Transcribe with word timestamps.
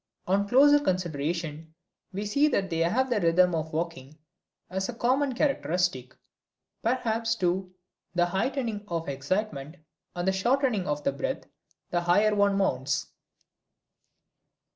On 0.25 0.47
closer 0.47 0.79
consideration 0.79 1.75
we 2.11 2.25
see 2.25 2.47
that 2.47 2.71
they 2.71 2.79
have 2.79 3.11
the 3.11 3.21
rhythm 3.21 3.53
of 3.53 3.71
walking 3.71 4.17
as 4.67 4.89
a 4.89 4.95
common 4.95 5.35
characteristic; 5.35 6.15
perhaps, 6.81 7.35
too, 7.35 7.75
the 8.15 8.25
heightening 8.25 8.83
of 8.87 9.07
excitement 9.07 9.75
and 10.15 10.27
the 10.27 10.31
shortening 10.33 10.87
of 10.87 11.03
the 11.03 11.11
breath, 11.11 11.45
the 11.91 12.01
higher 12.01 12.33
one 12.33 12.57
mounts. 12.57 13.09